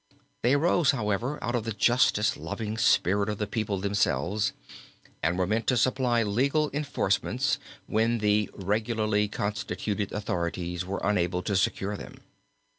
They 0.41 0.53
arose, 0.55 0.89
however, 0.89 1.37
out 1.43 1.53
of 1.53 1.63
the 1.63 1.73
justice 1.73 2.35
loving 2.35 2.75
spirit 2.79 3.29
of 3.29 3.37
the 3.37 3.45
people 3.45 3.77
themselves 3.77 4.51
and 5.21 5.37
were 5.37 5.45
meant 5.45 5.67
to 5.67 5.77
supply 5.77 6.23
legal 6.23 6.71
enforcements 6.73 7.59
when 7.85 8.17
the 8.17 8.49
regularly 8.55 9.27
constituted 9.27 10.11
authorities 10.11 10.83
were 10.83 11.01
unable 11.03 11.43
to 11.43 11.55
secure 11.55 11.95
them. 11.97 12.21